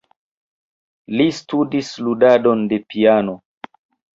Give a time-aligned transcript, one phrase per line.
[1.19, 3.37] Li ŝtudis ludadon de piano.